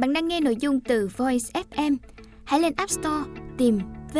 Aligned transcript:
Bạn 0.00 0.12
đang 0.12 0.28
nghe 0.28 0.40
nội 0.40 0.56
dung 0.56 0.80
từ 0.80 1.08
Voice 1.16 1.62
FM. 1.70 1.96
Hãy 2.44 2.60
lên 2.60 2.72
App 2.76 2.90
Store, 2.90 3.30
tìm 3.58 3.78
V 4.14 4.18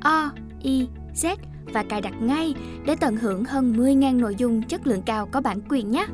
O 0.00 0.30
I 0.62 0.88
Z 1.14 1.36
và 1.72 1.84
cài 1.88 2.00
đặt 2.00 2.14
ngay 2.22 2.54
để 2.86 2.96
tận 3.00 3.16
hưởng 3.16 3.44
hơn 3.44 3.72
10.000 3.72 4.20
nội 4.20 4.34
dung 4.38 4.62
chất 4.62 4.86
lượng 4.86 5.02
cao 5.06 5.28
có 5.32 5.40
bản 5.40 5.60
quyền 5.68 5.90
nhé. 5.90 6.06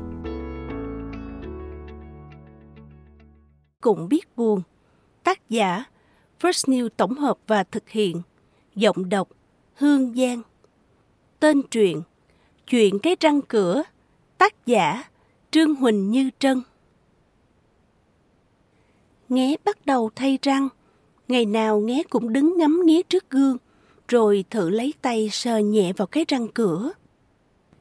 Cũng 3.81 4.09
biết 4.09 4.35
buồn. 4.35 4.61
Tác 5.23 5.49
giả 5.49 5.83
First 6.41 6.73
New 6.73 6.89
tổng 6.97 7.13
hợp 7.13 7.37
và 7.47 7.63
thực 7.63 7.89
hiện. 7.89 8.21
Giọng 8.75 9.09
đọc 9.09 9.29
Hương 9.75 10.13
Giang. 10.15 10.41
Tên 11.39 11.61
truyện, 11.71 12.01
Chuyện 12.67 12.99
cái 12.99 13.15
răng 13.19 13.41
cửa. 13.41 13.83
Tác 14.37 14.65
giả 14.65 15.03
Trương 15.51 15.75
Huỳnh 15.75 16.11
Như 16.11 16.29
Trân. 16.39 16.61
Nghé 19.31 19.55
bắt 19.65 19.85
đầu 19.85 20.09
thay 20.15 20.39
răng. 20.41 20.69
Ngày 21.27 21.45
nào 21.45 21.79
Nghé 21.79 22.03
cũng 22.09 22.33
đứng 22.33 22.57
ngắm 22.57 22.81
nghía 22.85 23.03
trước 23.03 23.29
gương, 23.29 23.57
rồi 24.07 24.45
thử 24.49 24.69
lấy 24.69 24.93
tay 25.01 25.29
sờ 25.31 25.57
nhẹ 25.57 25.93
vào 25.93 26.07
cái 26.07 26.25
răng 26.27 26.47
cửa. 26.47 26.91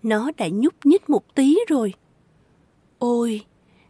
Nó 0.03 0.31
đã 0.37 0.49
nhúc 0.53 0.87
nhích 0.87 1.11
một 1.11 1.35
tí 1.35 1.59
rồi. 1.69 1.95
Ôi, 2.99 3.45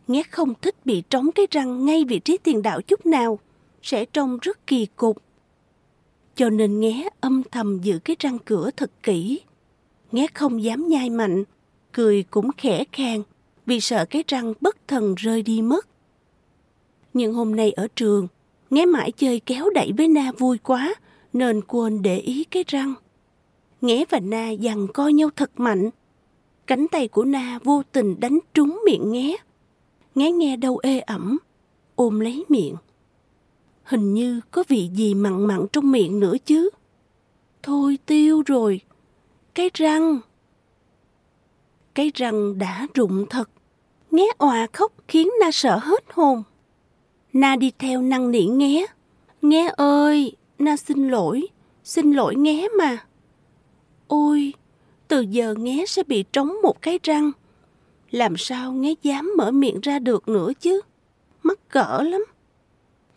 Nghé 0.09 0.23
không 0.23 0.54
thích 0.62 0.87
bị 0.87 1.02
trống 1.10 1.32
cái 1.32 1.46
răng 1.51 1.84
ngay 1.84 2.04
vị 2.04 2.18
trí 2.18 2.38
tiền 2.38 2.62
đạo 2.62 2.82
chút 2.82 3.06
nào, 3.06 3.38
sẽ 3.82 4.04
trông 4.04 4.38
rất 4.42 4.66
kỳ 4.66 4.87
cục. 4.96 5.23
Cho 6.37 6.51
nên 6.51 6.80
Nghé 6.80 7.09
âm 7.20 7.42
thầm 7.51 7.79
giữ 7.82 7.98
cái 7.98 8.16
răng 8.18 8.38
cửa 8.38 8.70
thật 8.77 8.90
kỹ. 9.02 9.40
Nghé 10.12 10.27
không 10.34 10.62
dám 10.62 10.88
nhai 10.88 11.10
mạnh, 11.10 11.45
cười 11.92 12.23
cũng 12.23 12.51
khẽ 12.56 12.84
khàng 12.92 13.23
vì 13.66 13.80
sợ 13.80 14.04
cái 14.04 14.24
răng 14.29 14.52
bất 14.60 14.77
thần 14.88 15.15
rơi 15.15 15.42
đi 15.42 15.62
mất. 15.62 15.89
Nhưng 17.14 17.34
hôm 17.34 17.56
nay 17.56 17.73
ở 17.73 17.88
trường, 17.96 18.28
nghe 18.70 18.87
mãi 18.87 19.12
chơi 19.12 19.41
kéo 19.41 19.71
đẩy 19.71 19.93
với 19.96 20.09
Na 20.09 20.32
vui 20.38 20.59
quá, 20.59 20.95
nên 21.32 21.60
quên 21.62 22.02
để 22.02 22.18
ý 22.18 22.45
cái 22.45 22.65
răng. 22.66 22.95
Nghé 23.80 24.04
và 24.10 24.21
Na 24.21 24.51
giằng 24.60 24.87
co 24.95 25.09
nhau 25.09 25.29
thật 25.37 25.51
mạnh. 25.57 25.90
Cánh 26.66 26.88
tay 26.88 27.09
của 27.09 27.24
Na 27.24 27.59
vô 27.65 27.82
tình 27.93 28.21
đánh 28.21 28.38
trúng 28.54 28.80
miệng 28.87 29.12
nghé. 29.12 29.37
Nghé 30.15 30.32
nghe 30.32 30.57
đâu 30.57 30.79
ê 30.82 31.01
ẩm, 31.01 31.38
ôm 31.95 32.21
lấy 32.21 32.45
miệng. 32.49 32.74
Hình 33.82 34.15
như 34.15 34.40
có 34.51 34.65
vị 34.68 34.90
gì 34.95 35.15
mặn 35.15 35.46
mặn 35.46 35.66
trong 35.73 35.93
miệng 35.93 36.21
nữa 36.21 36.34
chứ. 36.45 36.71
Thôi 37.62 37.99
tiêu 38.06 38.43
rồi. 38.46 38.80
Cái 39.54 39.71
răng. 39.74 40.18
Cái 41.95 42.10
răng 42.15 42.59
đã 42.59 42.87
rụng 42.95 43.27
thật. 43.30 43.51
Nghé 44.10 44.27
òa 44.38 44.66
khóc 44.73 44.93
khiến 45.09 45.29
Na 45.40 45.51
sợ 45.52 45.79
hết 45.79 46.04
hồn. 46.12 46.43
Na 47.32 47.56
đi 47.56 47.73
theo 47.78 48.02
năng 48.02 48.30
nỉ 48.30 48.45
nghe. 48.45 48.86
Nghe 49.42 49.73
ơi, 49.76 50.36
Na 50.59 50.76
xin 50.76 51.09
lỗi, 51.09 51.46
xin 51.84 52.12
lỗi 52.12 52.37
nghe 52.37 52.68
mà. 52.78 52.98
Ôi, 54.06 54.54
từ 55.09 55.20
giờ 55.20 55.54
nghe 55.59 55.84
sẽ 55.88 56.02
bị 56.02 56.24
trống 56.32 56.52
một 56.62 56.82
cái 56.82 56.98
răng. 57.02 57.30
Làm 58.10 58.37
sao 58.37 58.72
nghe 58.72 58.95
dám 59.02 59.32
mở 59.37 59.50
miệng 59.50 59.80
ra 59.80 59.98
được 59.98 60.28
nữa 60.28 60.52
chứ? 60.60 60.80
Mắc 61.42 61.59
cỡ 61.68 62.02
lắm. 62.02 62.24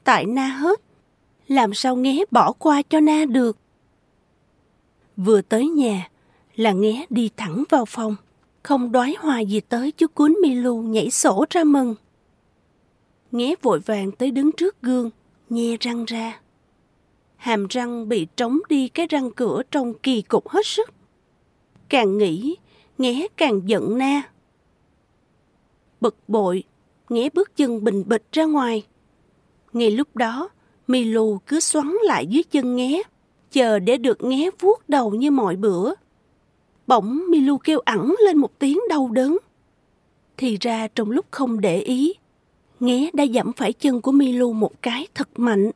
Tại 0.03 0.25
Na 0.25 0.48
hết, 0.48 0.81
làm 1.48 1.73
sao 1.73 1.95
nghe 1.95 2.23
bỏ 2.31 2.52
qua 2.52 2.81
cho 2.81 3.00
Na 3.00 3.25
được? 3.25 3.58
Vừa 5.17 5.42
tới 5.42 5.67
nhà 5.67 6.09
là 6.55 6.72
nghe 6.72 7.05
đi 7.09 7.30
thẳng 7.38 7.64
vào 7.70 7.86
phòng. 7.86 8.16
Không 8.64 8.92
đoái 8.92 9.16
hòa 9.20 9.39
gì 9.39 9.59
tới 9.59 9.92
chú 9.92 10.08
cuốn 10.08 10.36
Milu 10.42 10.81
nhảy 10.81 11.11
sổ 11.11 11.45
ra 11.50 11.64
mừng. 11.64 11.95
Nghé 13.34 13.56
vội 13.62 13.80
vàng 13.80 14.12
tới 14.12 14.31
đứng 14.31 14.52
trước 14.52 14.81
gương, 14.81 15.09
nhe 15.50 15.78
răng 15.80 16.06
ra. 16.06 16.39
Hàm 17.36 17.67
răng 17.70 18.09
bị 18.09 18.28
trống 18.36 18.59
đi 18.70 18.88
cái 18.88 19.08
răng 19.08 19.31
cửa 19.31 19.62
trong 19.72 19.94
kỳ 19.94 20.22
cục 20.22 20.49
hết 20.49 20.66
sức. 20.66 20.89
Càng 21.89 22.17
nghĩ, 22.17 22.55
Nghé 22.98 23.27
càng 23.38 23.61
giận 23.66 23.98
na. 23.98 24.21
Bực 26.02 26.16
bội, 26.27 26.64
Nghé 27.10 27.30
bước 27.33 27.55
chân 27.55 27.83
bình 27.83 28.04
bịch 28.08 28.23
ra 28.32 28.45
ngoài. 28.45 28.86
Ngay 29.73 29.92
lúc 29.92 30.15
đó, 30.15 30.50
Milu 30.88 31.39
cứ 31.48 31.60
xoắn 31.60 31.94
lại 32.04 32.27
dưới 32.27 32.44
chân 32.44 32.76
Nghé, 32.76 33.04
chờ 33.52 33.80
để 33.80 33.98
được 33.98 34.23
Nghé 34.23 34.50
vuốt 34.60 34.89
đầu 34.89 35.11
như 35.11 35.32
mọi 35.32 35.55
bữa. 35.55 35.94
Bỗng 36.88 37.23
Milu 37.30 37.58
kêu 37.58 37.80
ẳng 37.80 38.15
lên 38.26 38.38
một 38.38 38.60
tiếng 38.60 38.80
đau 38.89 39.10
đớn. 39.10 39.38
Thì 40.38 40.58
ra 40.61 40.88
trong 40.88 41.11
lúc 41.11 41.26
không 41.32 41.61
để 41.61 41.80
ý, 41.80 42.14
Nghé 42.83 43.10
đã 43.14 43.23
dẫm 43.23 43.54
phải 43.54 43.73
chân 43.73 44.02
của 44.02 44.11
Milu 44.11 44.54
một 44.54 44.82
cái 44.82 45.08
thật 45.16 45.39
mạnh. 45.39 45.71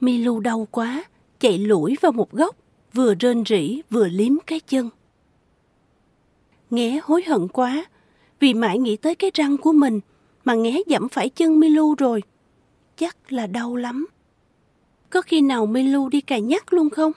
Milu 0.00 0.40
đau 0.40 0.68
quá, 0.70 1.04
chạy 1.40 1.58
lủi 1.58 1.96
vào 2.00 2.12
một 2.12 2.32
góc, 2.32 2.56
vừa 2.92 3.14
rên 3.14 3.44
rỉ 3.46 3.80
vừa 3.90 4.08
liếm 4.08 4.32
cái 4.46 4.60
chân. 4.60 4.90
Nghé 6.70 7.00
hối 7.02 7.22
hận 7.26 7.48
quá, 7.48 7.86
vì 8.40 8.54
mãi 8.54 8.78
nghĩ 8.78 8.96
tới 8.96 9.14
cái 9.14 9.30
răng 9.34 9.56
của 9.56 9.72
mình 9.72 10.00
mà 10.44 10.54
Nghé 10.54 10.82
dẫm 10.86 11.08
phải 11.08 11.28
chân 11.28 11.60
Milu 11.60 11.94
rồi. 11.94 12.22
Chắc 12.96 13.32
là 13.32 13.46
đau 13.46 13.76
lắm. 13.76 14.06
Có 15.10 15.22
khi 15.22 15.40
nào 15.40 15.66
Milu 15.66 16.08
đi 16.08 16.20
cài 16.20 16.40
nhắc 16.40 16.72
luôn 16.72 16.90
không? 16.90 17.12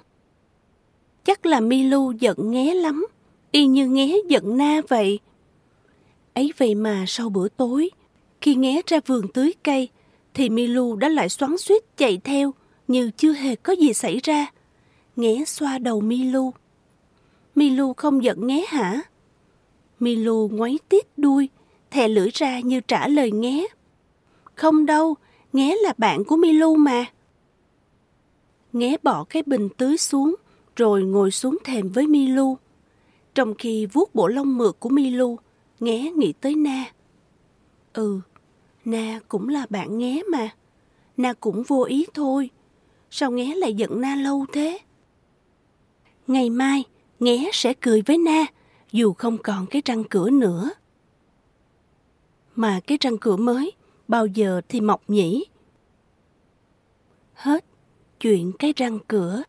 Chắc 1.24 1.46
là 1.46 1.60
Milu 1.60 2.12
giận 2.12 2.38
Nghé 2.52 2.74
lắm, 2.74 3.08
y 3.52 3.68
như 3.68 3.88
Nghé 3.88 4.18
giận 4.28 4.58
Na 4.58 4.82
vậy. 4.88 5.20
Ấy 6.34 6.54
vậy 6.58 6.76
mà 6.76 7.04
sau 7.08 7.30
bữa 7.30 7.48
tối, 7.48 7.90
khi 8.42 8.56
nghé 8.56 8.82
ra 8.88 9.00
vườn 9.06 9.28
tưới 9.28 9.54
cây, 9.64 9.90
thì 10.34 10.50
Milu 10.50 10.96
đã 10.96 11.10
lại 11.10 11.30
xoắn 11.30 11.58
suýt 11.58 11.98
chạy 11.98 12.18
theo 12.24 12.54
như 12.88 13.12
chưa 13.18 13.34
hề 13.34 13.56
có 13.56 13.74
gì 13.74 13.94
xảy 13.94 14.20
ra. 14.24 14.48
Nghé 15.16 15.44
xoa 15.48 15.78
đầu 15.78 16.02
Milu. 16.02 16.54
Milu 17.56 17.94
không 17.94 18.24
giận 18.24 18.48
nghé 18.48 18.66
hả? 18.68 19.02
Milu 20.00 20.50
ngoáy 20.54 20.80
tít 20.90 21.06
đuôi, 21.18 21.50
thè 21.92 22.08
lưỡi 22.08 22.30
ra 22.34 22.60
như 22.60 22.82
trả 22.82 23.08
lời 23.08 23.32
nghé. 23.32 23.68
Không 24.56 24.86
đâu, 24.86 25.16
nghé 25.54 25.76
là 25.84 25.94
bạn 25.98 26.24
của 26.24 26.38
Milu 26.38 26.76
mà. 26.76 27.06
Nghé 28.74 28.98
bỏ 29.04 29.24
cái 29.24 29.44
bình 29.46 29.70
tưới 29.78 29.98
xuống, 29.98 30.36
rồi 30.76 31.04
ngồi 31.04 31.32
xuống 31.32 31.58
thềm 31.64 31.90
với 31.90 32.08
Milu. 32.08 32.58
Trong 33.36 33.54
khi 33.56 33.86
vuốt 33.86 34.16
bộ 34.16 34.28
lông 34.28 34.58
mượt 34.58 34.80
của 34.80 34.90
Milu, 34.90 35.38
nghé 35.80 36.12
nghĩ 36.16 36.34
tới 36.42 36.56
Na. 36.56 36.86
Ừ, 37.94 38.20
Na 38.86 39.20
cũng 39.28 39.50
là 39.50 39.66
bạn 39.70 39.98
nghé 39.98 40.22
mà. 40.32 40.50
Na 41.18 41.34
cũng 41.34 41.64
vô 41.64 41.84
ý 41.84 42.06
thôi. 42.14 42.50
Sao 43.10 43.32
nghé 43.32 43.56
lại 43.56 43.74
giận 43.74 44.02
Na 44.02 44.16
lâu 44.16 44.46
thế? 44.54 44.80
Ngày 46.28 46.50
mai, 46.50 46.84
nghé 47.20 47.50
sẽ 47.54 47.74
cười 47.82 48.02
với 48.02 48.18
Na, 48.18 48.46
dù 48.92 49.14
không 49.14 49.38
còn 49.38 49.66
cái 49.66 49.82
răng 49.86 50.04
cửa 50.04 50.30
nữa. 50.30 50.70
Mà 52.56 52.80
cái 52.88 52.98
răng 53.02 53.18
cửa 53.18 53.38
mới, 53.38 53.72
bao 54.08 54.26
giờ 54.26 54.62
thì 54.70 54.82
mọc 54.82 55.02
nhỉ? 55.08 55.46
Hết 57.34 57.66
chuyện 58.20 58.52
cái 58.60 58.74
răng 58.76 59.00
cửa. 59.08 59.44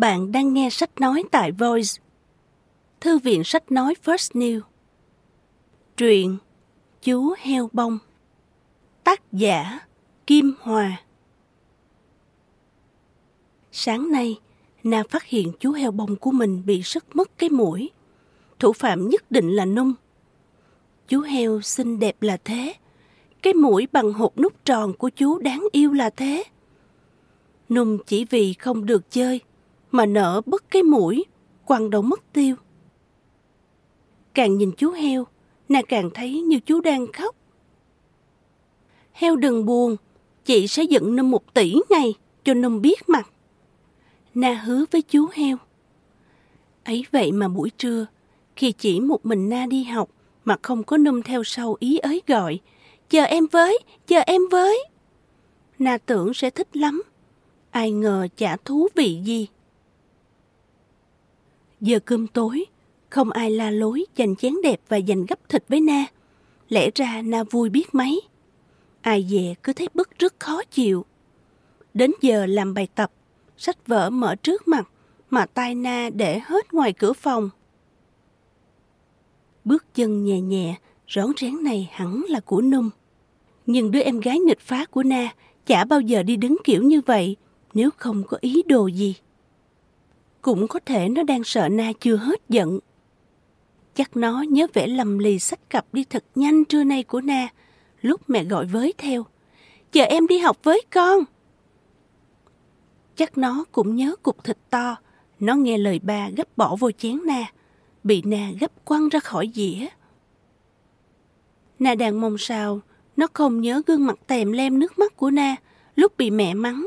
Bạn 0.00 0.32
đang 0.32 0.54
nghe 0.54 0.70
sách 0.70 1.00
nói 1.00 1.24
tại 1.30 1.52
Voice. 1.52 2.02
Thư 3.00 3.18
viện 3.18 3.44
sách 3.44 3.72
nói 3.72 3.94
First 4.04 4.40
New. 4.40 4.60
Truyện 5.96 6.36
Chú 7.02 7.34
Heo 7.38 7.70
Bông 7.72 7.98
Tác 9.04 9.32
giả 9.32 9.78
Kim 10.26 10.54
Hòa 10.60 11.02
Sáng 13.72 14.12
nay, 14.12 14.40
Na 14.82 15.02
phát 15.10 15.24
hiện 15.24 15.52
chú 15.60 15.72
heo 15.72 15.90
bông 15.90 16.16
của 16.16 16.30
mình 16.30 16.62
bị 16.66 16.82
sứt 16.82 17.16
mất 17.16 17.38
cái 17.38 17.50
mũi. 17.50 17.90
Thủ 18.58 18.72
phạm 18.72 19.08
nhất 19.08 19.30
định 19.30 19.50
là 19.50 19.64
Nung. 19.64 19.92
Chú 21.08 21.20
heo 21.20 21.60
xinh 21.60 21.98
đẹp 21.98 22.22
là 22.22 22.36
thế. 22.44 22.74
Cái 23.42 23.54
mũi 23.54 23.88
bằng 23.92 24.12
hộp 24.12 24.38
nút 24.38 24.64
tròn 24.64 24.92
của 24.92 25.10
chú 25.10 25.38
đáng 25.38 25.66
yêu 25.72 25.92
là 25.92 26.10
thế. 26.10 26.44
Nung 27.68 27.98
chỉ 28.06 28.24
vì 28.24 28.52
không 28.54 28.86
được 28.86 29.10
chơi 29.10 29.40
mà 29.90 30.06
nở 30.06 30.40
bất 30.46 30.70
cái 30.70 30.82
mũi, 30.82 31.24
quăng 31.64 31.90
đầu 31.90 32.02
mất 32.02 32.32
tiêu. 32.32 32.56
Càng 34.34 34.58
nhìn 34.58 34.72
chú 34.76 34.90
heo, 34.90 35.26
nàng 35.68 35.84
càng 35.88 36.10
thấy 36.14 36.40
như 36.40 36.60
chú 36.66 36.80
đang 36.80 37.12
khóc. 37.12 37.36
Heo 39.12 39.36
đừng 39.36 39.66
buồn, 39.66 39.96
chị 40.44 40.66
sẽ 40.66 40.82
dựng 40.82 41.16
nâm 41.16 41.30
một 41.30 41.54
tỷ 41.54 41.74
ngày 41.90 42.14
cho 42.44 42.54
nâm 42.54 42.80
biết 42.80 43.08
mặt. 43.08 43.30
Na 44.34 44.54
hứa 44.54 44.84
với 44.90 45.02
chú 45.02 45.26
heo. 45.32 45.56
Ấy 46.84 47.04
vậy 47.10 47.32
mà 47.32 47.48
buổi 47.48 47.70
trưa, 47.70 48.06
khi 48.56 48.72
chỉ 48.72 49.00
một 49.00 49.26
mình 49.26 49.48
Na 49.48 49.66
đi 49.66 49.84
học 49.84 50.10
mà 50.44 50.56
không 50.62 50.84
có 50.84 50.96
nâm 50.96 51.22
theo 51.22 51.44
sau 51.44 51.76
ý 51.80 51.98
ấy 51.98 52.22
gọi, 52.26 52.60
chờ 53.10 53.22
em 53.22 53.46
với, 53.46 53.78
chờ 54.06 54.20
em 54.20 54.42
với. 54.50 54.84
Na 55.78 55.98
tưởng 55.98 56.34
sẽ 56.34 56.50
thích 56.50 56.76
lắm, 56.76 57.02
ai 57.70 57.90
ngờ 57.90 58.28
chả 58.36 58.56
thú 58.56 58.88
vị 58.94 59.20
gì. 59.24 59.46
Giờ 61.80 61.98
cơm 62.04 62.26
tối, 62.26 62.64
không 63.10 63.30
ai 63.30 63.50
la 63.50 63.70
lối 63.70 64.04
dành 64.16 64.36
chén 64.36 64.54
đẹp 64.62 64.80
và 64.88 64.96
dành 64.96 65.26
gấp 65.26 65.48
thịt 65.48 65.64
với 65.68 65.80
Na. 65.80 66.06
Lẽ 66.68 66.90
ra 66.94 67.22
Na 67.24 67.44
vui 67.44 67.70
biết 67.70 67.94
mấy. 67.94 68.20
Ai 69.00 69.26
về 69.30 69.54
cứ 69.62 69.72
thấy 69.72 69.88
bức 69.94 70.18
rất 70.18 70.40
khó 70.40 70.62
chịu. 70.70 71.04
Đến 71.94 72.10
giờ 72.20 72.46
làm 72.46 72.74
bài 72.74 72.88
tập, 72.94 73.12
sách 73.56 73.86
vở 73.86 74.10
mở 74.10 74.34
trước 74.34 74.68
mặt, 74.68 74.88
mà 75.30 75.46
tay 75.46 75.74
Na 75.74 76.10
để 76.14 76.40
hết 76.44 76.74
ngoài 76.74 76.92
cửa 76.92 77.12
phòng. 77.12 77.50
Bước 79.64 79.94
chân 79.94 80.24
nhẹ 80.24 80.40
nhẹ, 80.40 80.74
rón 81.08 81.26
rén 81.36 81.64
này 81.64 81.88
hẳn 81.92 82.22
là 82.28 82.40
của 82.40 82.62
Nung. 82.62 82.90
Nhưng 83.66 83.90
đứa 83.90 84.00
em 84.00 84.20
gái 84.20 84.38
nghịch 84.38 84.60
phá 84.60 84.84
của 84.84 85.02
Na 85.02 85.34
chả 85.66 85.84
bao 85.84 86.00
giờ 86.00 86.22
đi 86.22 86.36
đứng 86.36 86.56
kiểu 86.64 86.82
như 86.82 87.00
vậy 87.00 87.36
nếu 87.74 87.90
không 87.96 88.22
có 88.28 88.38
ý 88.40 88.62
đồ 88.66 88.86
gì. 88.86 89.14
Cũng 90.42 90.68
có 90.68 90.80
thể 90.86 91.08
nó 91.08 91.22
đang 91.22 91.44
sợ 91.44 91.68
Na 91.68 91.92
chưa 92.00 92.16
hết 92.16 92.40
giận. 92.48 92.78
Chắc 93.94 94.16
nó 94.16 94.42
nhớ 94.42 94.66
vẻ 94.72 94.86
lầm 94.86 95.18
lì 95.18 95.38
sách 95.38 95.70
cặp 95.70 95.86
đi 95.94 96.04
thật 96.04 96.24
nhanh 96.34 96.64
trưa 96.64 96.84
nay 96.84 97.02
của 97.02 97.20
Na 97.20 97.48
lúc 98.00 98.20
mẹ 98.30 98.44
gọi 98.44 98.66
với 98.66 98.94
theo. 98.98 99.26
Chờ 99.92 100.02
em 100.04 100.26
đi 100.26 100.38
học 100.38 100.58
với 100.62 100.82
con. 100.90 101.24
Chắc 103.16 103.38
nó 103.38 103.64
cũng 103.72 103.96
nhớ 103.96 104.16
cục 104.22 104.44
thịt 104.44 104.58
to. 104.70 104.96
Nó 105.40 105.54
nghe 105.54 105.78
lời 105.78 105.98
ba 105.98 106.28
gấp 106.36 106.56
bỏ 106.56 106.76
vô 106.76 106.90
chén 106.90 107.20
Na. 107.26 107.44
Bị 108.04 108.22
Na 108.24 108.50
gấp 108.60 108.84
quăng 108.84 109.08
ra 109.08 109.20
khỏi 109.20 109.50
dĩa. 109.54 109.86
Na 111.78 111.94
đang 111.94 112.20
mong 112.20 112.38
sao 112.38 112.80
nó 113.16 113.26
không 113.32 113.60
nhớ 113.60 113.82
gương 113.86 114.06
mặt 114.06 114.18
tèm 114.26 114.52
lem 114.52 114.78
nước 114.78 114.98
mắt 114.98 115.16
của 115.16 115.30
Na 115.30 115.56
lúc 115.96 116.16
bị 116.16 116.30
mẹ 116.30 116.54
mắng. 116.54 116.86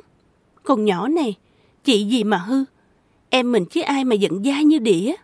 Con 0.64 0.86
nhỏ 0.86 1.08
này, 1.08 1.38
chị 1.84 2.06
gì 2.06 2.24
mà 2.24 2.38
hư? 2.38 2.64
Em 3.36 3.52
mình 3.52 3.66
chứ 3.66 3.82
ai 3.82 4.06
mà 4.06 4.16
giận 4.16 4.44
dai 4.44 4.66
như 4.66 4.80
đĩa. 4.80 5.16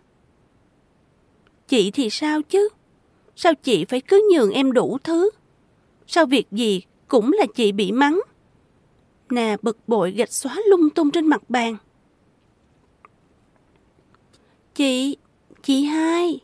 Chị 1.68 1.90
thì 1.90 2.10
sao 2.10 2.42
chứ? 2.42 2.68
Sao 3.36 3.54
chị 3.54 3.84
phải 3.84 4.00
cứ 4.00 4.30
nhường 4.32 4.50
em 4.50 4.72
đủ 4.72 4.98
thứ? 5.04 5.30
Sao 6.06 6.26
việc 6.26 6.46
gì 6.50 6.82
cũng 7.08 7.32
là 7.32 7.46
chị 7.54 7.72
bị 7.72 7.92
mắng? 7.92 8.20
Nà 9.30 9.56
bực 9.62 9.78
bội 9.86 10.12
gạch 10.12 10.32
xóa 10.32 10.56
lung 10.66 10.90
tung 10.90 11.10
trên 11.10 11.26
mặt 11.26 11.50
bàn. 11.50 11.76
Chị, 14.74 15.16
chị 15.62 15.84
hai. 15.84 16.40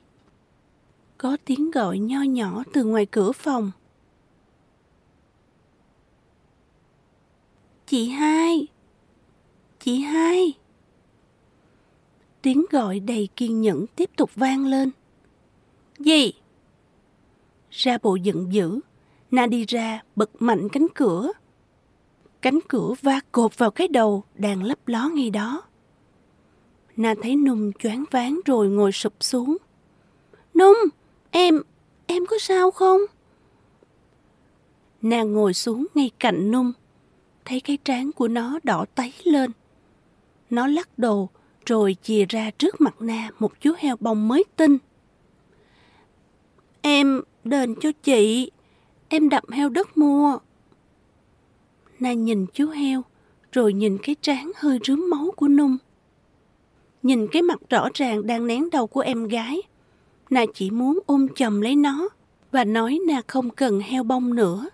Có 1.19 1.37
tiếng 1.45 1.71
gọi 1.71 1.99
nho 1.99 2.23
nhỏ 2.23 2.63
từ 2.73 2.85
ngoài 2.85 3.07
cửa 3.07 3.33
phòng. 3.33 3.71
Chị 7.87 8.09
hai, 8.09 8.67
chị 9.81 9.99
hai. 9.99 10.55
Tiếng 12.47 12.65
gọi 12.71 13.01
đầy 13.01 13.29
kiên 13.37 13.61
nhẫn 13.61 13.87
tiếp 13.97 14.11
tục 14.17 14.31
vang 14.35 14.67
lên. 14.67 14.91
Gì? 15.99 16.33
Ra 17.71 17.99
bộ 18.03 18.17
giận 18.17 18.53
dữ, 18.53 18.81
Na 19.31 19.47
đi 19.47 19.65
ra 19.65 20.03
bật 20.17 20.31
mạnh 20.43 20.69
cánh 20.69 20.87
cửa. 20.95 21.33
Cánh 22.43 22.59
cửa 22.69 22.95
va 23.03 23.21
cột 23.33 23.59
vào 23.59 23.71
cái 23.71 23.89
đầu 23.89 24.25
đang 24.35 24.63
lấp 24.63 24.89
ló 24.89 25.09
ngay 25.09 25.31
đó. 25.31 25.63
Na 26.97 27.15
thấy 27.23 27.37
Nung 27.37 27.73
choáng 27.79 28.05
váng 28.11 28.41
rồi 28.45 28.69
ngồi 28.69 28.93
sụp 28.93 29.15
xuống. 29.21 29.57
Nung, 30.55 30.77
em, 31.31 31.63
em 32.07 32.27
có 32.27 32.37
sao 32.41 32.71
không? 32.71 33.01
Na 35.03 35.23
ngồi 35.23 35.55
xuống 35.55 35.87
ngay 35.95 36.11
cạnh 36.19 36.51
Nung, 36.51 36.73
thấy 37.45 37.61
cái 37.61 37.79
trán 37.85 38.13
của 38.13 38.29
nó 38.29 38.59
đỏ 38.63 38.85
tấy 38.95 39.13
lên. 39.25 39.51
Nó 40.51 40.67
lắc 40.67 40.99
đầu 40.99 41.31
rồi 41.67 41.97
chìa 42.03 42.25
ra 42.29 42.51
trước 42.51 42.81
mặt 42.81 42.95
Na 43.01 43.31
một 43.39 43.61
chú 43.61 43.73
heo 43.79 43.97
bông 44.01 44.29
mới 44.29 44.45
tinh. 44.57 44.79
Em 46.83 47.23
đền 47.45 47.75
cho 47.81 47.93
chị, 48.03 48.51
em 49.09 49.29
đập 49.29 49.45
heo 49.51 49.69
đất 49.69 49.97
mua. 49.97 50.39
Na 52.01 52.13
nhìn 52.13 52.47
chú 52.55 52.69
heo, 52.69 53.03
rồi 53.53 53.73
nhìn 53.73 53.99
cái 54.03 54.17
trán 54.21 54.53
hơi 54.57 54.79
rướm 54.85 55.11
máu 55.11 55.31
của 55.37 55.49
Nung. 55.49 55.77
Nhìn 57.03 57.27
cái 57.33 57.43
mặt 57.43 57.59
rõ 57.71 57.89
ràng 57.95 58.27
đang 58.27 58.47
nén 58.47 58.71
đầu 58.71 58.87
của 58.87 59.01
em 59.01 59.29
gái, 59.29 59.63
Na 60.31 60.45
chỉ 60.55 60.71
muốn 60.71 60.99
ôm 61.07 61.27
chầm 61.35 61.61
lấy 61.61 61.77
nó 61.77 62.09
và 62.53 62.65
nói 62.65 62.99
Na 63.09 63.23
không 63.27 63.51
cần 63.51 63.81
heo 63.81 64.03
bông 64.03 64.35
nữa. 64.35 64.69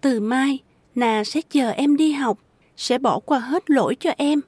Từ 0.00 0.20
mai, 0.20 0.58
Na 0.94 1.24
sẽ 1.24 1.40
chờ 1.50 1.70
em 1.70 1.96
đi 1.96 2.12
học, 2.12 2.38
sẽ 2.76 2.98
bỏ 2.98 3.18
qua 3.18 3.38
hết 3.38 3.70
lỗi 3.70 3.96
cho 4.00 4.10
em. 4.16 4.40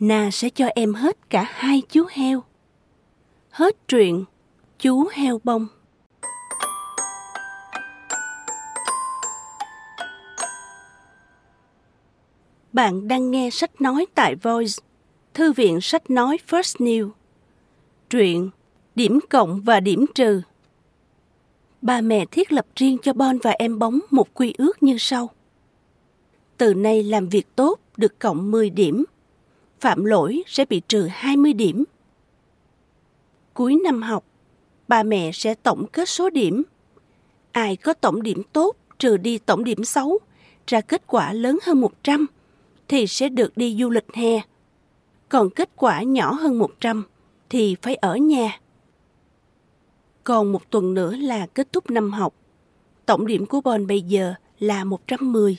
Na 0.00 0.30
sẽ 0.32 0.50
cho 0.50 0.66
em 0.74 0.94
hết 0.94 1.30
cả 1.30 1.42
hai 1.48 1.82
chú 1.88 2.06
heo. 2.10 2.42
Hết 3.50 3.88
truyện 3.88 4.24
Chú 4.78 5.08
heo 5.12 5.40
bông 5.44 5.66
Bạn 12.72 13.08
đang 13.08 13.30
nghe 13.30 13.50
sách 13.50 13.80
nói 13.80 14.06
tại 14.14 14.34
Voice, 14.34 14.72
Thư 15.34 15.52
viện 15.52 15.80
sách 15.80 16.10
nói 16.10 16.38
First 16.48 16.84
New. 16.86 17.10
Truyện 18.10 18.50
Điểm 18.94 19.18
cộng 19.30 19.60
và 19.60 19.80
điểm 19.80 20.06
trừ 20.14 20.42
Ba 21.82 22.00
mẹ 22.00 22.26
thiết 22.30 22.52
lập 22.52 22.66
riêng 22.76 22.98
cho 23.02 23.12
Bon 23.12 23.38
và 23.38 23.50
em 23.50 23.78
bóng 23.78 23.98
một 24.10 24.34
quy 24.34 24.54
ước 24.58 24.82
như 24.82 24.96
sau. 24.98 25.30
Từ 26.56 26.74
nay 26.74 27.02
làm 27.02 27.28
việc 27.28 27.46
tốt 27.56 27.80
được 27.96 28.18
cộng 28.18 28.50
10 28.50 28.70
điểm, 28.70 29.04
phạm 29.86 30.04
lỗi 30.04 30.42
sẽ 30.46 30.64
bị 30.64 30.80
trừ 30.88 31.08
20 31.10 31.52
điểm. 31.52 31.84
Cuối 33.54 33.76
năm 33.84 34.02
học, 34.02 34.24
ba 34.88 35.02
mẹ 35.02 35.32
sẽ 35.32 35.54
tổng 35.54 35.86
kết 35.92 36.08
số 36.08 36.30
điểm. 36.30 36.62
Ai 37.52 37.76
có 37.76 37.92
tổng 37.92 38.22
điểm 38.22 38.42
tốt 38.52 38.76
trừ 38.98 39.16
đi 39.16 39.38
tổng 39.38 39.64
điểm 39.64 39.84
xấu, 39.84 40.18
ra 40.66 40.80
kết 40.80 41.02
quả 41.06 41.32
lớn 41.32 41.58
hơn 41.62 41.80
100 41.80 42.26
thì 42.88 43.06
sẽ 43.06 43.28
được 43.28 43.56
đi 43.56 43.76
du 43.80 43.90
lịch 43.90 44.14
hè. 44.14 44.40
Còn 45.28 45.50
kết 45.50 45.70
quả 45.76 46.02
nhỏ 46.02 46.32
hơn 46.32 46.58
100 46.58 47.04
thì 47.50 47.76
phải 47.82 47.94
ở 47.94 48.16
nhà. 48.16 48.60
Còn 50.24 50.52
một 50.52 50.70
tuần 50.70 50.94
nữa 50.94 51.16
là 51.16 51.46
kết 51.46 51.72
thúc 51.72 51.90
năm 51.90 52.12
học. 52.12 52.34
Tổng 53.06 53.26
điểm 53.26 53.46
của 53.46 53.60
Bon 53.60 53.86
bây 53.86 54.02
giờ 54.02 54.34
là 54.58 54.84
110. 54.84 55.56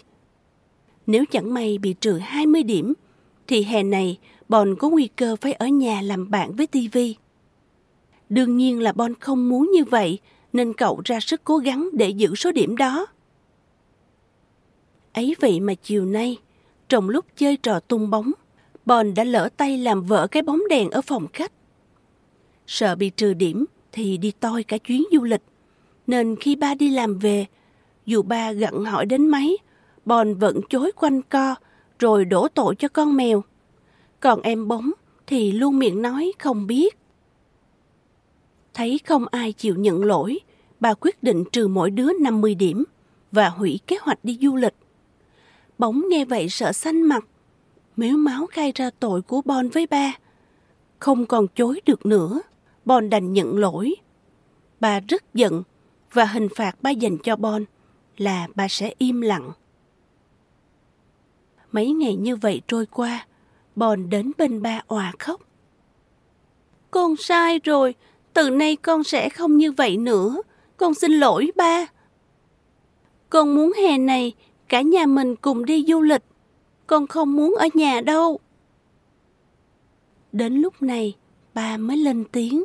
Nếu 1.07 1.25
chẳng 1.31 1.53
may 1.53 1.77
bị 1.77 1.93
trừ 1.93 2.17
20 2.17 2.63
điểm, 2.63 2.93
thì 3.47 3.63
hè 3.63 3.83
này 3.83 4.19
Bon 4.49 4.75
có 4.75 4.89
nguy 4.89 5.09
cơ 5.15 5.35
phải 5.41 5.53
ở 5.53 5.67
nhà 5.67 6.01
làm 6.01 6.31
bạn 6.31 6.55
với 6.55 6.67
TV. 6.67 6.97
Đương 8.29 8.57
nhiên 8.57 8.79
là 8.79 8.91
Bon 8.91 9.13
không 9.15 9.49
muốn 9.49 9.71
như 9.73 9.83
vậy, 9.83 10.19
nên 10.53 10.73
cậu 10.73 11.01
ra 11.05 11.19
sức 11.19 11.41
cố 11.43 11.57
gắng 11.57 11.89
để 11.93 12.09
giữ 12.09 12.35
số 12.35 12.51
điểm 12.51 12.77
đó. 12.77 13.07
Ấy 15.13 15.35
vậy 15.39 15.59
mà 15.59 15.73
chiều 15.73 16.05
nay, 16.05 16.37
trong 16.89 17.09
lúc 17.09 17.25
chơi 17.35 17.57
trò 17.57 17.79
tung 17.79 18.09
bóng, 18.09 18.31
Bon 18.85 19.13
đã 19.13 19.23
lỡ 19.23 19.49
tay 19.57 19.77
làm 19.77 20.03
vỡ 20.03 20.27
cái 20.27 20.43
bóng 20.43 20.61
đèn 20.69 20.89
ở 20.89 21.01
phòng 21.01 21.27
khách. 21.33 21.51
Sợ 22.67 22.95
bị 22.95 23.09
trừ 23.09 23.33
điểm 23.33 23.65
thì 23.91 24.17
đi 24.17 24.31
toi 24.39 24.63
cả 24.63 24.77
chuyến 24.77 25.03
du 25.11 25.23
lịch. 25.23 25.41
Nên 26.07 26.35
khi 26.35 26.55
ba 26.55 26.75
đi 26.75 26.89
làm 26.89 27.17
về, 27.19 27.45
dù 28.05 28.21
ba 28.21 28.51
gặn 28.51 28.85
hỏi 28.85 29.05
đến 29.05 29.27
mấy, 29.27 29.57
Bon 30.05 30.33
vẫn 30.33 30.61
chối 30.69 30.91
quanh 30.95 31.21
co 31.21 31.55
rồi 31.99 32.25
đổ 32.25 32.47
tội 32.47 32.75
cho 32.75 32.87
con 32.87 33.15
mèo. 33.15 33.43
Còn 34.19 34.41
em 34.41 34.67
bóng 34.67 34.91
thì 35.27 35.51
luôn 35.51 35.79
miệng 35.79 36.01
nói 36.01 36.33
không 36.39 36.67
biết. 36.67 36.97
Thấy 38.73 38.99
không 39.05 39.25
ai 39.31 39.53
chịu 39.53 39.75
nhận 39.75 40.03
lỗi, 40.03 40.39
bà 40.79 40.93
quyết 40.93 41.23
định 41.23 41.43
trừ 41.51 41.67
mỗi 41.67 41.89
đứa 41.89 42.13
50 42.21 42.55
điểm 42.55 42.83
và 43.31 43.49
hủy 43.49 43.79
kế 43.87 43.97
hoạch 44.01 44.19
đi 44.23 44.37
du 44.41 44.55
lịch. 44.55 44.75
Bóng 45.77 46.03
nghe 46.09 46.25
vậy 46.25 46.49
sợ 46.49 46.71
xanh 46.71 47.01
mặt, 47.01 47.25
mếu 47.95 48.17
máu 48.17 48.45
khai 48.45 48.71
ra 48.75 48.89
tội 48.99 49.21
của 49.21 49.41
Bon 49.45 49.69
với 49.69 49.87
ba. 49.87 50.13
Không 50.99 51.25
còn 51.25 51.47
chối 51.47 51.81
được 51.85 52.05
nữa, 52.05 52.41
Bon 52.85 53.09
đành 53.09 53.33
nhận 53.33 53.57
lỗi. 53.57 53.95
Bà 54.79 54.99
rất 54.99 55.33
giận 55.33 55.63
và 56.13 56.25
hình 56.25 56.47
phạt 56.55 56.81
ba 56.81 56.89
dành 56.89 57.17
cho 57.17 57.35
Bon 57.35 57.65
là 58.17 58.47
bà 58.55 58.67
sẽ 58.67 58.93
im 58.97 59.21
lặng. 59.21 59.51
Mấy 61.71 61.91
ngày 61.91 62.15
như 62.15 62.35
vậy 62.35 62.61
trôi 62.67 62.85
qua, 62.85 63.25
bòn 63.75 64.09
đến 64.09 64.31
bên 64.37 64.61
ba 64.61 64.81
òa 64.87 65.13
khóc. 65.19 65.41
Con 66.91 67.15
sai 67.15 67.59
rồi, 67.63 67.95
từ 68.33 68.49
nay 68.49 68.75
con 68.75 69.03
sẽ 69.03 69.29
không 69.29 69.57
như 69.57 69.71
vậy 69.71 69.97
nữa. 69.97 70.41
Con 70.77 70.93
xin 70.93 71.11
lỗi 71.11 71.51
ba. 71.55 71.85
Con 73.29 73.55
muốn 73.55 73.71
hè 73.73 73.97
này 73.97 74.33
cả 74.69 74.81
nhà 74.81 75.05
mình 75.05 75.35
cùng 75.35 75.65
đi 75.65 75.85
du 75.87 76.01
lịch. 76.01 76.23
Con 76.87 77.07
không 77.07 77.35
muốn 77.35 77.55
ở 77.55 77.67
nhà 77.73 78.01
đâu. 78.01 78.39
Đến 80.31 80.53
lúc 80.53 80.81
này, 80.81 81.15
ba 81.53 81.77
mới 81.77 81.97
lên 81.97 82.25
tiếng. 82.31 82.63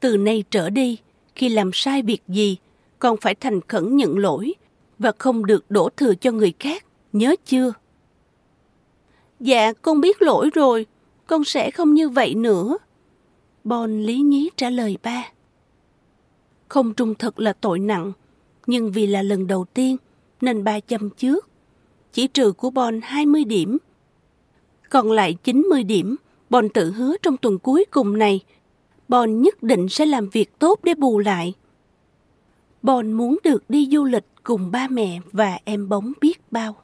Từ 0.00 0.16
nay 0.16 0.44
trở 0.50 0.70
đi, 0.70 0.98
khi 1.34 1.48
làm 1.48 1.70
sai 1.72 2.02
việc 2.02 2.22
gì, 2.28 2.56
con 2.98 3.16
phải 3.16 3.34
thành 3.34 3.60
khẩn 3.60 3.96
nhận 3.96 4.18
lỗi 4.18 4.54
và 4.98 5.12
không 5.18 5.46
được 5.46 5.70
đổ 5.70 5.88
thừa 5.96 6.14
cho 6.14 6.30
người 6.30 6.52
khác, 6.58 6.83
nhớ 7.14 7.34
chưa? 7.44 7.72
Dạ, 9.40 9.72
con 9.72 10.00
biết 10.00 10.22
lỗi 10.22 10.50
rồi, 10.54 10.86
con 11.26 11.44
sẽ 11.44 11.70
không 11.70 11.94
như 11.94 12.08
vậy 12.08 12.34
nữa. 12.34 12.78
Bon 13.64 14.00
lý 14.00 14.20
nhí 14.20 14.50
trả 14.56 14.70
lời 14.70 14.98
ba. 15.02 15.24
Không 16.68 16.94
trung 16.94 17.14
thực 17.14 17.40
là 17.40 17.52
tội 17.52 17.78
nặng, 17.78 18.12
nhưng 18.66 18.92
vì 18.92 19.06
là 19.06 19.22
lần 19.22 19.46
đầu 19.46 19.64
tiên 19.64 19.96
nên 20.40 20.64
ba 20.64 20.80
châm 20.80 21.10
trước. 21.10 21.48
Chỉ 22.12 22.26
trừ 22.26 22.52
của 22.52 22.70
Bon 22.70 23.00
20 23.02 23.44
điểm. 23.44 23.78
Còn 24.90 25.12
lại 25.12 25.34
90 25.44 25.84
điểm, 25.84 26.16
Bon 26.50 26.68
tự 26.68 26.90
hứa 26.90 27.16
trong 27.22 27.36
tuần 27.36 27.58
cuối 27.58 27.84
cùng 27.90 28.18
này, 28.18 28.40
Bon 29.08 29.42
nhất 29.42 29.62
định 29.62 29.88
sẽ 29.88 30.06
làm 30.06 30.28
việc 30.28 30.58
tốt 30.58 30.80
để 30.82 30.94
bù 30.94 31.18
lại. 31.18 31.54
Bon 32.82 33.12
muốn 33.12 33.38
được 33.44 33.70
đi 33.70 33.88
du 33.92 34.04
lịch 34.04 34.24
cùng 34.42 34.70
ba 34.70 34.88
mẹ 34.90 35.20
và 35.32 35.58
em 35.64 35.88
bóng 35.88 36.12
biết 36.20 36.52
bao. 36.52 36.83